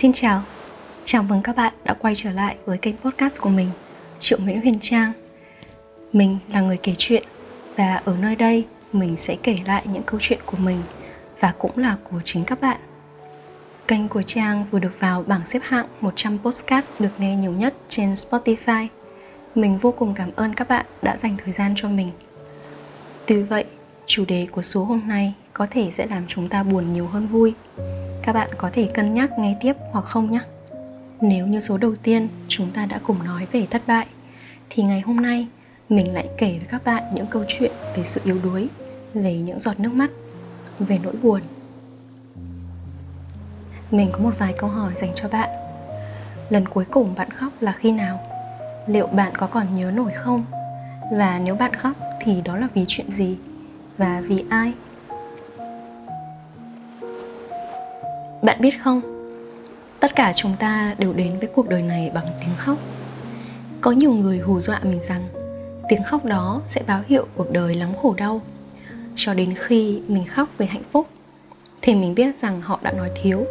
[0.00, 0.42] Xin chào,
[1.04, 3.68] chào mừng các bạn đã quay trở lại với kênh podcast của mình,
[4.20, 5.12] Triệu Nguyễn Huyền Trang.
[6.12, 7.24] Mình là người kể chuyện
[7.76, 10.82] và ở nơi đây mình sẽ kể lại những câu chuyện của mình
[11.40, 12.80] và cũng là của chính các bạn.
[13.88, 17.74] Kênh của Trang vừa được vào bảng xếp hạng 100 podcast được nghe nhiều nhất
[17.88, 18.86] trên Spotify.
[19.54, 22.10] Mình vô cùng cảm ơn các bạn đã dành thời gian cho mình.
[23.26, 23.64] Tuy vậy,
[24.06, 27.26] chủ đề của số hôm nay có thể sẽ làm chúng ta buồn nhiều hơn
[27.26, 27.54] vui
[28.22, 30.40] các bạn có thể cân nhắc nghe tiếp hoặc không nhé.
[31.20, 34.06] Nếu như số đầu tiên chúng ta đã cùng nói về thất bại,
[34.70, 35.46] thì ngày hôm nay
[35.88, 38.68] mình lại kể với các bạn những câu chuyện về sự yếu đuối,
[39.14, 40.10] về những giọt nước mắt,
[40.78, 41.40] về nỗi buồn.
[43.90, 45.48] Mình có một vài câu hỏi dành cho bạn.
[46.50, 48.20] Lần cuối cùng bạn khóc là khi nào?
[48.86, 50.44] Liệu bạn có còn nhớ nổi không?
[51.12, 53.38] Và nếu bạn khóc thì đó là vì chuyện gì?
[53.98, 54.72] Và vì ai?
[58.42, 59.00] Bạn biết không,
[60.00, 62.78] tất cả chúng ta đều đến với cuộc đời này bằng tiếng khóc.
[63.80, 65.28] Có nhiều người hù dọa mình rằng
[65.88, 68.40] tiếng khóc đó sẽ báo hiệu cuộc đời lắm khổ đau.
[69.16, 71.06] Cho đến khi mình khóc về hạnh phúc
[71.82, 73.46] thì mình biết rằng họ đã nói thiếu.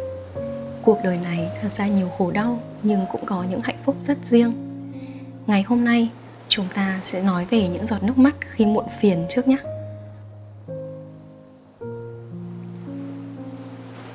[0.82, 4.18] Cuộc đời này thật ra nhiều khổ đau nhưng cũng có những hạnh phúc rất
[4.30, 4.52] riêng.
[5.46, 6.08] Ngày hôm nay
[6.48, 9.56] chúng ta sẽ nói về những giọt nước mắt khi muộn phiền trước nhé.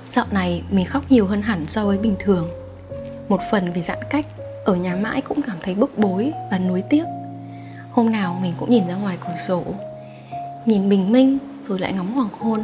[0.08, 2.50] Dạo này mình khóc nhiều hơn hẳn so với bình thường.
[3.30, 4.26] Một phần vì giãn cách,
[4.66, 7.04] Ở nhà mãi cũng cảm thấy bức bối và nuối tiếc.
[7.92, 9.64] Hôm nào mình cũng nhìn ra ngoài cửa sổ,
[10.66, 12.64] Nhìn bình minh rồi lại ngắm hoàng hôn.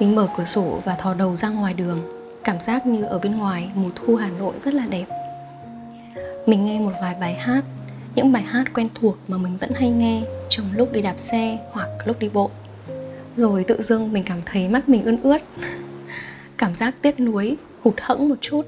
[0.00, 2.00] Mình mở cửa sổ và thò đầu ra ngoài đường,
[2.44, 5.06] Cảm giác như ở bên ngoài mùa thu Hà Nội rất là đẹp.
[6.46, 7.64] Mình nghe một vài bài hát,
[8.14, 11.58] Những bài hát quen thuộc mà mình vẫn hay nghe Trong lúc đi đạp xe
[11.72, 12.50] hoặc lúc đi bộ.
[13.36, 15.42] Rồi tự dưng mình cảm thấy mắt mình ươn ướt
[16.60, 18.62] cảm giác tiếc nuối hụt hẫng một chút.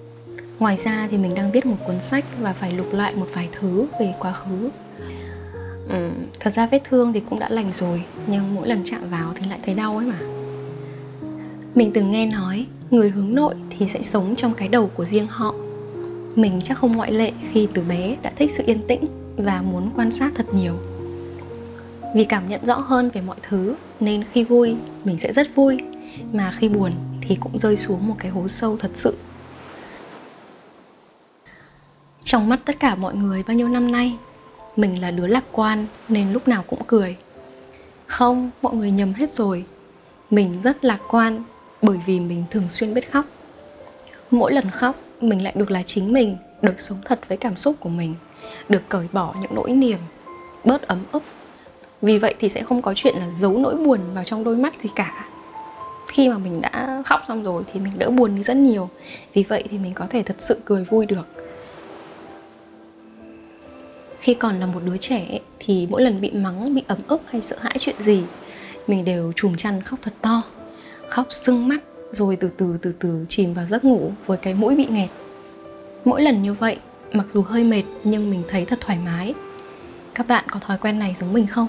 [0.58, 3.48] Ngoài ra thì mình đang viết một cuốn sách và phải lục lại một vài
[3.52, 4.70] thứ về quá khứ.
[5.88, 9.32] Ừ, thật ra vết thương thì cũng đã lành rồi nhưng mỗi lần chạm vào
[9.34, 10.18] thì lại thấy đau ấy mà.
[11.74, 15.26] Mình từng nghe nói người hướng nội thì sẽ sống trong cái đầu của riêng
[15.26, 15.54] họ.
[16.34, 19.04] Mình chắc không ngoại lệ khi từ bé đã thích sự yên tĩnh
[19.36, 20.74] và muốn quan sát thật nhiều.
[22.14, 25.78] Vì cảm nhận rõ hơn về mọi thứ nên khi vui mình sẽ rất vui
[26.32, 26.92] mà khi buồn
[27.32, 29.16] thì cũng rơi xuống một cái hố sâu thật sự.
[32.24, 34.16] Trong mắt tất cả mọi người bao nhiêu năm nay,
[34.76, 37.16] mình là đứa lạc quan nên lúc nào cũng cười.
[38.06, 39.64] Không, mọi người nhầm hết rồi.
[40.30, 41.42] Mình rất lạc quan
[41.82, 43.24] bởi vì mình thường xuyên biết khóc.
[44.30, 47.76] Mỗi lần khóc, mình lại được là chính mình, được sống thật với cảm xúc
[47.80, 48.14] của mình,
[48.68, 49.98] được cởi bỏ những nỗi niềm,
[50.64, 51.22] bớt ấm ức.
[52.02, 54.74] Vì vậy thì sẽ không có chuyện là giấu nỗi buồn vào trong đôi mắt
[54.82, 55.31] gì cả
[56.12, 58.88] khi mà mình đã khóc xong rồi thì mình đỡ buồn đi rất nhiều.
[59.34, 61.26] Vì vậy thì mình có thể thật sự cười vui được.
[64.20, 67.42] Khi còn là một đứa trẻ thì mỗi lần bị mắng, bị ấm ức hay
[67.42, 68.22] sợ hãi chuyện gì,
[68.86, 70.42] mình đều chùm chăn khóc thật to.
[71.08, 71.78] Khóc sưng mắt,
[72.12, 75.10] rồi từ từ từ từ chìm vào giấc ngủ với cái mũi bị nghẹt.
[76.04, 76.78] Mỗi lần như vậy,
[77.12, 79.34] mặc dù hơi mệt, nhưng mình thấy thật thoải mái.
[80.14, 81.66] Các bạn có thói quen này giống mình không?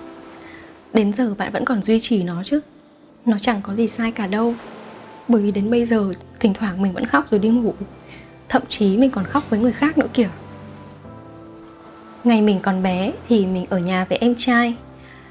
[0.94, 2.60] Đến giờ bạn vẫn còn duy trì nó chứ?
[3.26, 4.54] Nó chẳng có gì sai cả đâu.
[5.28, 7.74] Bởi vì đến bây giờ, thỉnh thoảng mình vẫn khóc rồi đi ngủ.
[8.50, 10.30] Thậm chí mình còn khóc với người khác nữa kìa.
[12.24, 14.76] Ngày mình còn bé thì mình ở nhà với em trai.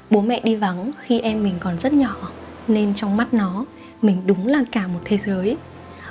[0.09, 2.15] Bố mẹ đi vắng khi em mình còn rất nhỏ.
[2.67, 3.65] Nên trong mắt nó,
[4.01, 5.57] mình đúng là cả một thế giới.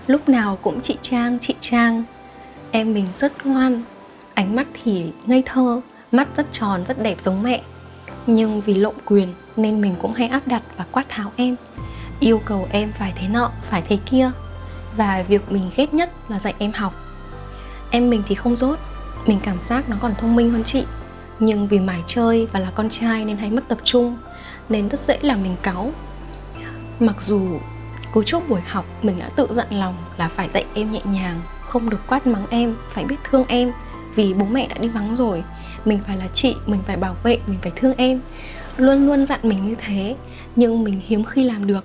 [0.07, 2.05] Lúc nào cũng chị trang chị trang.
[2.71, 3.83] Em mình rất ngoan.
[4.35, 5.81] Ánh mắt thì ngây thơ,
[6.13, 7.63] mắt rất tròn, rất đẹp giống mẹ.
[8.27, 11.57] Nhưng vì lộn quyền nên mình cũng hay áp đặt và quát tháo em,
[12.21, 14.31] yêu cầu em phải thế nọ, phải thế kia.
[14.97, 16.95] Và việc mình ghét nhất là dạy em học.
[17.91, 18.79] Em mình thì không dốt,
[19.27, 20.85] mình cảm giác nó còn thông minh hơn chị.
[21.39, 24.17] Nhưng vì mải chơi và là con trai nên hay mất tập trung,
[24.69, 25.91] nên rất dễ là mình cáu.
[27.01, 27.59] Mặc dù
[28.13, 31.41] cú chốt buổi học mình đã tự dặn lòng là phải dạy em nhẹ nhàng,
[31.69, 33.73] không được quát mắng em, phải biết thương em.
[34.15, 35.45] Vì bố mẹ đã đi vắng rồi,
[35.85, 38.21] mình phải là chị, mình phải bảo vệ, mình phải thương em
[38.77, 40.17] luôn luôn dặn mình như thế,
[40.57, 41.85] nhưng mình hiếm khi làm được.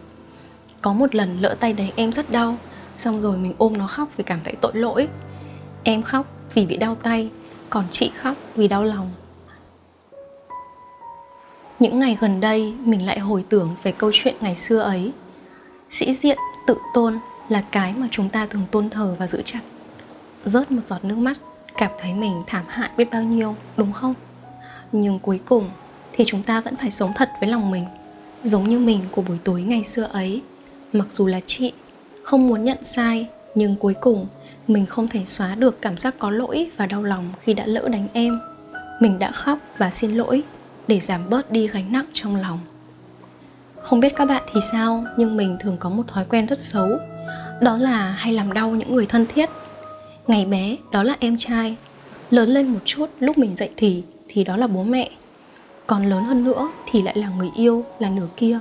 [0.82, 2.58] Có một lần lỡ tay đấy em rất đau,
[2.98, 5.08] xong rồi mình ôm nó khóc vì cảm thấy tội lỗi.
[5.84, 7.30] Em khóc vì bị đau tay,
[7.70, 9.12] còn chị khóc vì đau lòng.
[11.80, 15.12] Những ngày gần đây, mình lại hồi tưởng về câu chuyện ngày xưa ấy.
[15.90, 16.38] Sĩ diện,
[16.68, 17.20] tự tôn
[17.50, 19.60] là cái mà chúng ta thường tôn thờ và giữ chặt.
[20.46, 21.38] Rớt một giọt nước mắt,
[21.78, 24.14] cảm thấy mình thảm hại biết bao nhiêu, đúng không?
[24.92, 25.70] Nhưng cuối cùng
[26.18, 27.86] thì chúng ta vẫn phải sống thật với lòng mình,
[28.44, 30.42] giống như mình của buổi tối ngày xưa ấy.
[30.94, 31.74] Mặc dù là chị
[32.24, 34.28] không muốn nhận sai, nhưng cuối cùng
[34.68, 37.88] mình không thể xóa được cảm giác có lỗi và đau lòng khi đã lỡ
[37.90, 38.40] đánh em.
[39.00, 40.44] Mình đã khóc và xin lỗi
[40.88, 42.60] để giảm bớt đi gánh nặng trong lòng.
[43.82, 46.90] Không biết các bạn thì sao, nhưng mình thường có một thói quen rất xấu,
[47.62, 49.50] đó là hay làm đau những người thân thiết.
[50.28, 51.76] Ngày bé, đó là em trai.
[52.32, 55.10] Lớn lên một chút, lúc mình dậy thì thì đó là bố mẹ
[55.88, 58.60] còn lớn hơn nữa thì lại là người yêu, là nửa kia.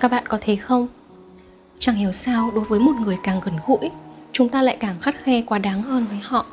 [0.00, 0.88] Các bạn có thấy không?
[1.78, 3.90] Chẳng hiểu sao đối với một người càng gần gũi,
[4.32, 6.46] chúng ta lại càng khắt khe quá đáng hơn với họ.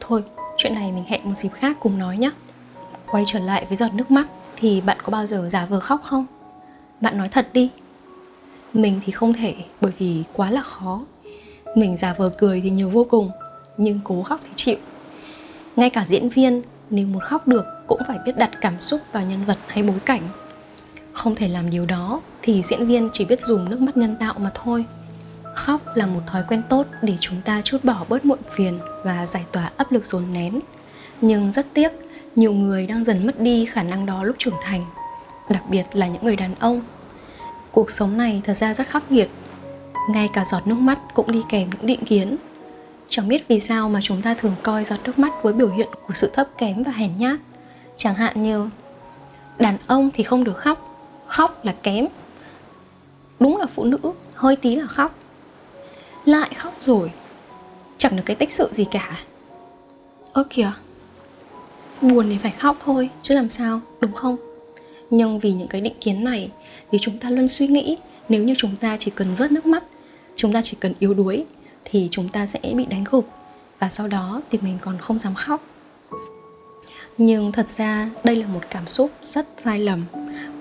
[0.00, 0.22] Thôi,
[0.58, 2.30] chuyện này mình hẹn một dịp khác cùng nói nhé.
[3.10, 4.26] Quay trở lại với giọt nước mắt
[4.56, 6.26] thì bạn có bao giờ giả vờ khóc không?
[7.00, 7.70] Bạn nói thật đi.
[8.72, 11.04] Mình thì không thể, bởi vì quá là khó.
[11.74, 13.30] Mình giả vờ cười thì nhiều vô cùng,
[13.76, 14.76] nhưng cố khóc thì chịu.
[15.76, 19.22] Ngay cả diễn viên, nếu muốn khóc được cũng phải biết đặt cảm xúc vào
[19.22, 20.22] nhân vật hay bối cảnh.
[21.12, 24.34] Không thể làm điều đó thì diễn viên chỉ biết dùng nước mắt nhân tạo
[24.38, 24.84] mà thôi.
[25.54, 29.26] Khóc là một thói quen tốt để chúng ta chút bỏ bớt muộn phiền và
[29.26, 30.60] giải tỏa áp lực dồn nén.
[31.20, 31.92] Nhưng rất tiếc,
[32.36, 34.84] nhiều người đang dần mất đi khả năng đó lúc trưởng thành,
[35.50, 36.82] đặc biệt là những người đàn ông.
[37.70, 39.30] Cuộc sống này thật ra rất khắc nghiệt.
[40.10, 42.36] Ngay cả giọt nước mắt cũng đi kèm những định kiến.
[43.08, 45.88] Chẳng biết vì sao mà chúng ta thường coi giọt nước mắt với biểu hiện
[46.06, 47.38] của sự thấp kém và hèn nhát
[47.96, 48.68] chẳng hạn như,
[49.58, 50.96] đàn ông thì không được khóc
[51.26, 52.06] khóc là kém.
[53.40, 53.98] Đúng là phụ nữ,
[54.34, 55.14] hơi tí là khóc.
[56.24, 57.12] Lại khóc rồi,
[57.98, 59.18] chẳng được cái tích sự gì cả.
[60.32, 60.72] Ơ kìa,
[62.00, 64.36] buồn thì phải khóc thôi, chứ làm sao, đúng không?
[65.10, 66.50] Nhưng vì những cái định kiến này,
[66.90, 67.98] vì chúng ta luôn suy nghĩ,
[68.28, 69.84] nếu như chúng ta chỉ cần rớt nước mắt,
[70.36, 71.44] chúng ta chỉ cần yếu đuối,
[71.84, 73.28] thì chúng ta sẽ bị đánh gục.
[73.78, 75.62] Và sau đó thì mình còn không dám khóc
[77.18, 80.04] nhưng thật ra đây là một cảm xúc rất sai lầm,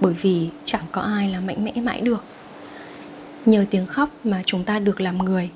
[0.02, 2.24] bởi vì chẳng có ai là mạnh mẽ mãi được.
[3.46, 5.50] Nhờ tiếng khóc mà chúng ta được làm người,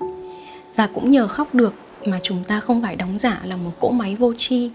[0.75, 1.73] và cũng nhờ khóc được
[2.05, 4.71] mà chúng ta không phải đóng giả là một cỗ máy vô tri.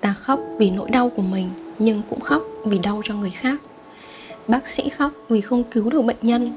[0.00, 3.60] Ta khóc vì nỗi đau của mình, nhưng cũng khóc vì đau cho người khác.
[4.48, 6.52] Bác sĩ khóc vì không cứu được bệnh nhân.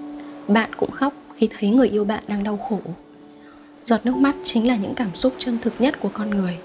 [0.48, 2.80] Bạn cũng khóc khi thấy người yêu bạn đang đau khổ.
[3.86, 6.58] Giọt nước mắt chính là những cảm xúc chân thực nhất của con người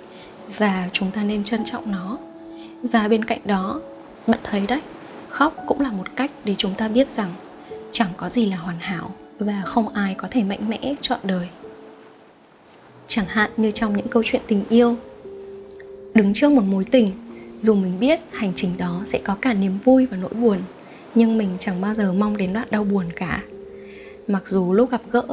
[0.57, 2.19] và chúng ta nên trân trọng nó.
[2.83, 3.81] Và bên cạnh đó,
[4.27, 4.81] bạn thấy đấy,
[5.29, 7.31] khóc cũng là một cách để chúng ta biết rằng
[7.91, 11.49] chẳng có gì là hoàn hảo và không ai có thể mạnh mẽ chọn đời.
[13.07, 14.97] Chẳng hạn như trong những câu chuyện tình yêu,
[16.15, 17.13] đứng trước một mối tình,
[17.63, 20.59] dù mình biết hành trình đó sẽ có cả niềm vui và nỗi buồn,
[21.15, 23.43] nhưng mình chẳng bao giờ mong đến đoạn đau buồn cả.
[24.29, 25.25] Mặc dù lúc gặp gỡ,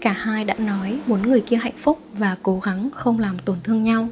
[0.00, 3.56] cả hai đã nói muốn người kia hạnh phúc và cố gắng không làm tổn
[3.64, 4.08] thương nhau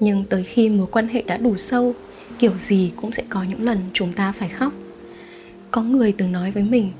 [0.00, 1.94] nhưng tới khi mối quan hệ đã đủ sâu,
[2.38, 4.72] kiểu gì cũng sẽ có những lần chúng ta phải khóc.
[5.70, 6.92] Có người từng nói với mình,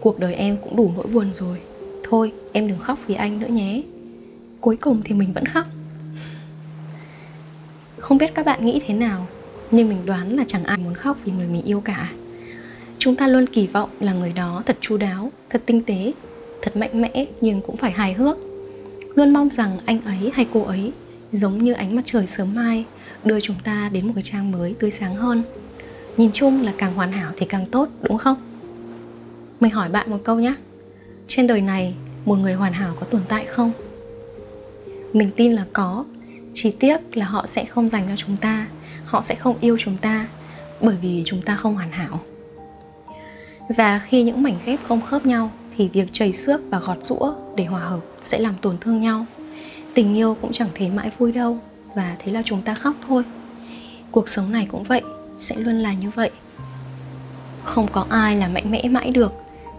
[0.00, 1.58] cuộc đời em cũng đủ nỗi buồn rồi,
[2.02, 3.82] thôi em đừng khóc vì anh nữa nhé.
[4.60, 5.64] Cuối cùng thì mình vẫn khóc.
[7.98, 9.26] Không biết các bạn nghĩ thế nào,
[9.70, 12.12] nhưng mình đoán là chẳng ai muốn khóc vì người mình yêu cả.
[12.98, 16.12] Chúng ta luôn kỳ vọng là người đó thật chu đáo, thật tinh tế,
[16.62, 18.38] thật mạnh mẽ nhưng cũng phải hài hước.
[19.14, 20.92] Luôn mong rằng anh ấy hay cô ấy
[21.32, 22.84] giống như ánh mặt trời sớm mai,
[23.24, 25.42] đưa chúng ta đến một cái trang mới tươi sáng hơn.
[26.16, 28.36] Nhìn chung là càng hoàn hảo thì càng tốt, đúng không?
[29.60, 30.54] Mình hỏi bạn một câu nhé
[31.28, 31.94] trên đời này,
[32.24, 33.72] một người hoàn hảo có tồn tại không?
[35.12, 36.04] Mình tin là có.
[36.54, 38.66] Chỉ tiếc là họ sẽ không dành cho chúng ta,
[39.04, 40.28] họ sẽ không yêu chúng ta,
[40.80, 42.20] bởi vì chúng ta không hoàn hảo.
[43.76, 47.34] Và khi những mảnh ghép không khớp nhau thì việc chảy xước và gọt rũa
[47.56, 49.26] để hòa hợp sẽ làm tổn thương nhau
[49.96, 51.58] tình yêu cũng chẳng thế mãi vui đâu,
[51.94, 53.22] và thế là chúng ta khóc thôi.
[54.10, 55.02] Cuộc sống này cũng vậy,
[55.38, 56.30] sẽ luôn là như vậy.
[57.64, 59.32] Không có ai là mạnh mẽ mãi được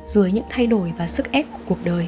[0.05, 2.07] dưới những thay đổi và sức ép của cuộc đời.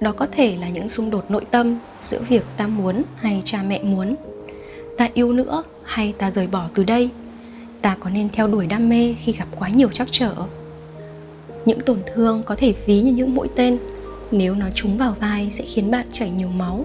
[0.00, 3.62] Đó có thể là những xung đột nội tâm giữa việc ta muốn hay cha
[3.62, 4.16] mẹ muốn,
[4.98, 7.10] ta yêu nữa hay ta rời bỏ từ đây.
[7.82, 10.34] Ta có nên theo đuổi đam mê khi gặp quá nhiều trắc trở?
[11.64, 13.78] Những tổn thương có thể ví như những mũi tên,
[14.30, 16.84] nếu nó trúng vào vai sẽ khiến bạn chảy nhiều máu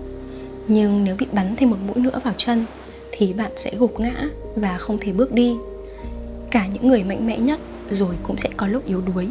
[0.67, 2.65] nhưng nếu bị bắn thêm một mũi nữa vào chân,
[3.11, 4.13] thì bạn sẽ gục ngã
[4.55, 5.55] và không thể bước đi.
[6.51, 7.59] Cả những người mạnh mẽ nhất
[7.91, 9.29] rồi cũng sẽ có lúc yếu đuối.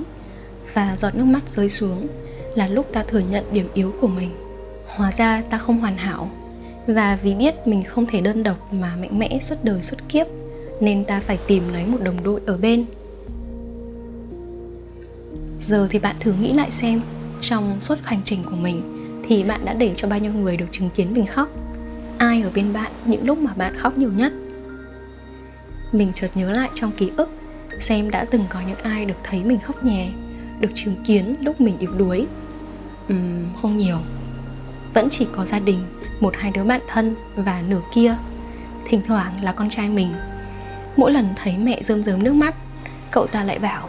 [0.74, 2.06] Và giọt nước mắt rơi xuống
[2.54, 4.30] là lúc ta thừa nhận điểm yếu của mình.
[4.86, 6.30] Hóa ra ta không hoàn hảo.
[6.86, 10.26] Và vì biết mình không thể đơn độc mà mạnh mẽ suốt đời suốt kiếp,
[10.80, 12.84] nên ta phải tìm lấy một đồng đội ở bên.
[15.60, 17.00] Giờ thì bạn thử nghĩ lại xem,
[17.40, 18.99] trong suốt hành trình của mình
[19.30, 21.48] thì bạn đã để cho bao nhiêu người được chứng kiến mình khóc?
[22.18, 24.32] Ai ở bên bạn những lúc mà bạn khóc nhiều nhất?
[25.92, 27.28] Mình chợt nhớ lại trong ký ức
[27.80, 30.08] xem đã từng có những ai được thấy mình khóc nhè
[30.60, 32.26] được chứng kiến lúc mình yếu đuối.
[33.12, 33.98] Uhm, không nhiều.
[34.94, 35.78] Vẫn chỉ có gia đình
[36.20, 38.16] một hai đứa bạn thân và nửa kia.
[38.88, 40.12] Thỉnh thoảng là con trai mình.
[40.96, 42.54] Mỗi lần thấy mẹ rơm rớm nước mắt
[43.10, 43.88] cậu ta lại bảo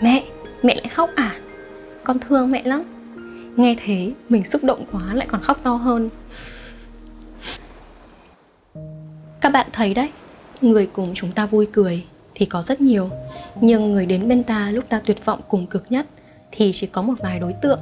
[0.00, 0.24] mẹ
[0.62, 1.34] mẹ lại khóc à?
[2.04, 2.97] Con thương mẹ lắm
[3.58, 6.10] nghe thế, mình xúc động quá lại còn khóc to hơn.
[9.40, 10.08] Các bạn thấy đấy,
[10.60, 13.10] người cùng chúng ta vui cười thì có rất nhiều,
[13.60, 16.06] nhưng người đến bên ta lúc ta tuyệt vọng cùng cực nhất
[16.52, 17.80] thì chỉ có một vài đối tượng.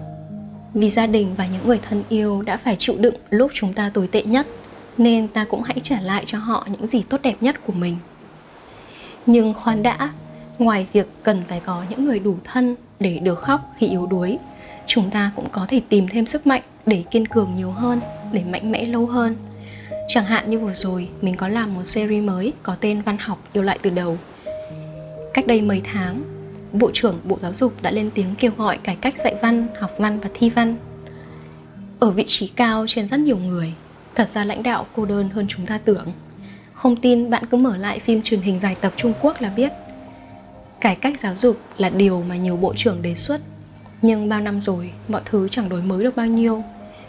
[0.75, 3.91] Vì gia đình và những người thân yêu đã phải chịu đựng lúc chúng ta
[3.95, 4.47] tồi tệ nhất,
[4.99, 7.97] nên ta cũng hãy trả lại cho họ những gì tốt đẹp nhất của mình.
[9.27, 10.13] Nhưng khoan đã,
[10.59, 14.39] ngoài việc cần phải có những người đủ thân để được khóc khi yếu đuối
[14.87, 18.01] chúng ta cũng có thể tìm thêm sức mạnh để kiên cường nhiều hơn,
[18.33, 19.37] để mạnh mẽ lâu hơn.
[20.09, 23.49] Chẳng hạn như vừa rồi, mình có làm một series mới có tên văn học
[23.53, 24.19] yêu lại từ đầu.
[25.35, 26.23] Cách đây mấy tháng,
[26.73, 29.91] bộ trưởng bộ giáo dục đã lên tiếng kêu gọi cải cách dạy văn, học
[29.99, 30.77] văn và thi văn.
[32.01, 33.73] Ở vị trí cao trên rất nhiều người,
[34.15, 36.07] thật ra lãnh đạo cô đơn hơn chúng ta tưởng.
[36.73, 39.73] Không tin bạn cứ mở lại phim truyền hình dài tập trung quốc là biết.
[40.81, 43.41] Cải cách giáo dục là điều mà nhiều bộ trưởng đề xuất
[44.07, 46.63] nhưng bao năm rồi, mọi thứ chẳng đổi mới được bao nhiêu.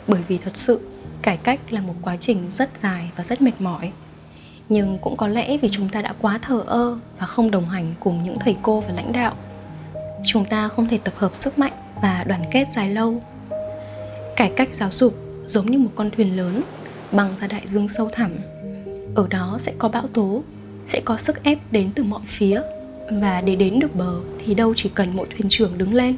[0.07, 0.79] Bởi vì thật sự,
[1.21, 3.91] cải cách là một quá trình rất dài và rất mệt mỏi.
[4.69, 7.93] Nhưng cũng có lẽ vì chúng ta đã quá thờ ơ và không đồng hành
[7.99, 9.35] cùng những thầy cô và lãnh đạo.
[10.25, 13.21] Chúng ta không thể tập hợp sức mạnh và đoàn kết dài lâu.
[14.35, 16.61] Cải cách giáo dục giống như một con thuyền lớn,
[17.11, 18.31] băng ra đại dương sâu thẳm.
[19.15, 20.43] Ở đó sẽ có bão tố,
[20.87, 22.61] sẽ có sức ép đến từ mọi phía.
[23.11, 26.15] Và để đến được bờ thì đâu chỉ cần mỗi thuyền trưởng đứng lên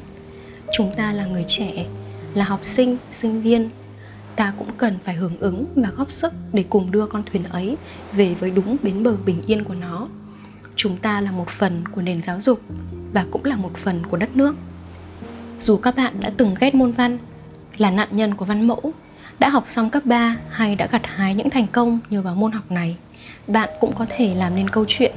[0.72, 1.86] chúng ta là người trẻ,
[2.34, 3.70] là học sinh sinh viên.
[4.36, 7.76] Ta cũng cần phải hưởng ứng và góp sức để cùng đưa con thuyền ấy
[8.12, 10.08] về với đúng bến bờ bình yên của nó.
[10.76, 12.60] Chúng ta là một phần của nền giáo dục
[13.12, 14.56] và cũng là một phần của đất nước.
[15.58, 17.18] Dù các bạn đã từng ghét môn văn,
[17.76, 18.92] là nạn nhân của văn mẫu,
[19.38, 22.52] đã học xong cấp 3 hay đã gặt hái những thành công nhờ vào môn
[22.52, 22.96] học này,
[23.46, 25.14] bạn cũng có thể làm nên câu chuyện.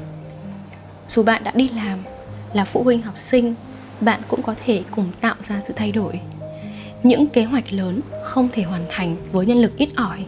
[1.08, 2.00] Dù bạn đã đi làm,
[2.54, 3.56] là phụ huynh học sinh
[4.06, 6.20] bạn cũng có thể cùng tạo ra sự thay đổi.
[7.04, 10.26] Những kế hoạch lớn không thể hoàn thành với nhân lực ít ỏi.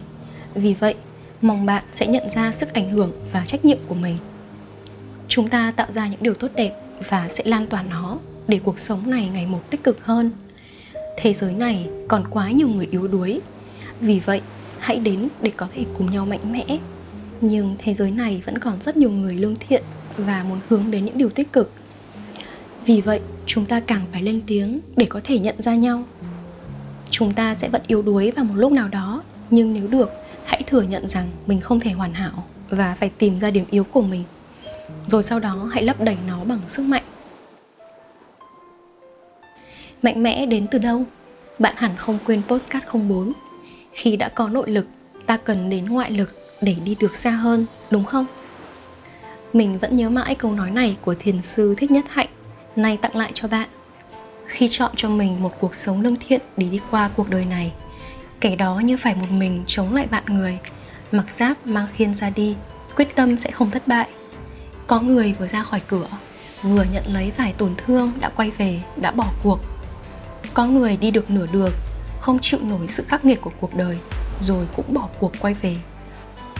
[0.54, 0.94] Vì vậy,
[1.42, 4.16] mong bạn sẽ nhận ra sức ảnh hưởng và trách nhiệm của mình.
[5.28, 6.72] Chúng ta tạo ra những điều tốt đẹp
[7.08, 8.18] và sẽ lan tỏa nó
[8.48, 10.30] để cuộc sống này ngày một tích cực hơn.
[11.16, 13.40] Thế giới này còn quá nhiều người yếu đuối.
[14.00, 14.40] Vì vậy,
[14.78, 16.78] hãy đến để có thể cùng nhau mạnh mẽ.
[17.40, 19.82] Nhưng thế giới này vẫn còn rất nhiều người lương thiện
[20.16, 21.70] và muốn hướng đến những điều tích cực
[22.86, 26.04] vì vậy, chúng ta càng phải lên tiếng để có thể nhận ra nhau.
[27.10, 30.10] Chúng ta sẽ vẫn yếu đuối vào một lúc nào đó, nhưng nếu được,
[30.44, 33.84] hãy thừa nhận rằng mình không thể hoàn hảo và phải tìm ra điểm yếu
[33.84, 34.24] của mình.
[35.06, 37.02] Rồi sau đó, hãy lấp đầy nó bằng sức mạnh.
[40.02, 41.04] Mạnh mẽ đến từ đâu?
[41.58, 43.32] Bạn hẳn không quên postcard 04
[43.92, 44.86] khi đã có nội lực,
[45.26, 48.26] ta cần đến ngoại lực để đi được xa hơn, đúng không?
[49.52, 52.28] Mình vẫn nhớ mãi câu nói này của thiền sư thích nhất hạnh
[52.76, 53.68] nay tặng lại cho bạn.
[54.46, 57.72] Khi chọn cho mình một cuộc sống lương thiện để đi qua cuộc đời này,
[58.40, 60.58] kẻ đó như phải một mình chống lại bạn người.
[61.12, 62.56] Mặc giáp mang khiên ra đi,
[62.96, 64.08] quyết tâm sẽ không thất bại.
[64.86, 66.08] Có người vừa ra khỏi cửa,
[66.62, 69.60] vừa nhận lấy vài tổn thương, đã quay về, đã bỏ cuộc.
[70.54, 71.72] Có người đi được nửa đường,
[72.20, 73.98] không chịu nổi sự khắc nghiệt của cuộc đời,
[74.40, 75.76] rồi cũng bỏ cuộc quay về.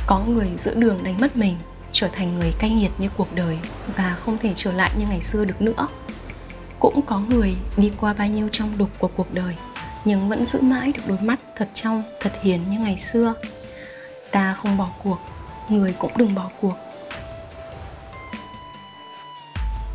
[0.07, 1.57] Có người giữa đường đánh mất mình
[1.99, 3.59] trở thành người cay nghiệt như cuộc đời
[3.97, 5.89] và không thể trở lại như ngày xưa được nữa.
[6.81, 9.55] Cũng có người đi qua bao nhiêu trong đục của cuộc đời,
[10.05, 13.35] nhưng vẫn giữ mãi được đôi mắt thật trong, thật hiền như ngày xưa.
[14.31, 15.19] Ta không bỏ cuộc,
[15.69, 16.75] người cũng đừng bỏ cuộc.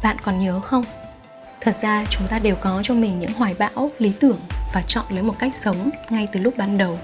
[0.03, 0.83] Bạn còn nhớ không?
[1.61, 4.39] Thật ra chúng ta đều có cho mình những hoài bão, lý tưởng
[4.73, 6.99] và chọn lấy một cách sống ngay từ lúc ban đầu.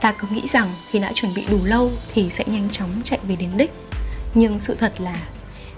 [0.00, 3.18] Ta cứ nghĩ rằng khi đã chuẩn bị đủ lâu thì sẽ nhanh chóng chạy
[3.22, 3.87] về đến đích
[4.34, 5.16] nhưng sự thật là,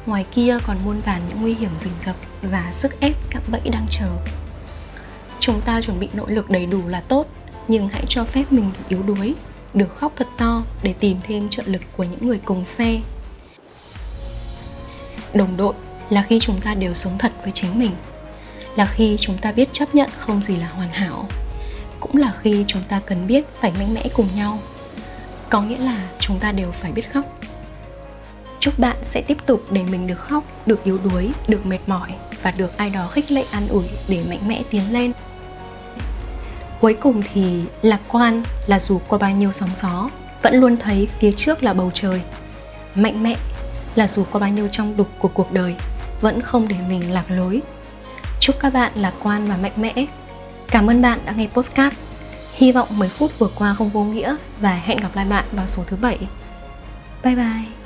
[0.07, 3.61] ngoài kia còn muôn vàn những nguy hiểm rình rập và sức ép cạm bẫy
[3.65, 4.09] đang chờ.
[5.41, 7.27] Chúng ta chuẩn bị nội lực đầy đủ là tốt,
[7.69, 9.35] nhưng hãy cho phép mình được yếu đuối,
[9.75, 13.01] được khóc thật to để tìm thêm trợ lực của những người cùng phe.
[15.35, 15.75] Đồng đội
[16.11, 17.93] là khi chúng ta đều sống thật với chính mình,
[18.77, 21.27] là khi chúng ta biết chấp nhận không gì là hoàn hảo,
[22.01, 24.59] cũng là khi chúng ta cần biết phải mạnh mẽ cùng nhau.
[25.49, 27.25] Có nghĩa là chúng ta đều phải biết khóc
[28.61, 32.15] chúc bạn sẽ tiếp tục để mình được khóc, được yếu đuối, được mệt mỏi
[32.43, 35.13] và được ai đó khích lệ an ủi để mạnh mẽ tiến lên.
[36.81, 40.11] Cuối cùng thì lạc quan là dù qua bao nhiêu sóng gió,
[40.43, 42.23] vẫn luôn thấy phía trước là bầu trời.
[42.95, 43.37] Mạnh mẽ
[43.95, 45.75] là dù qua bao nhiêu trong đục của cuộc đời,
[46.21, 47.63] vẫn không để mình lạc lối.
[48.41, 50.07] Chúc các bạn lạc quan và mạnh mẽ.
[50.69, 51.97] Cảm ơn bạn đã nghe postcard
[52.61, 55.67] Hy vọng mấy phút vừa qua không vô nghĩa và hẹn gặp lại bạn vào
[55.67, 56.19] số thứ bảy.
[57.25, 57.80] Bye bye.